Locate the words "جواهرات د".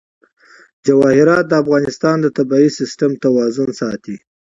0.85-1.53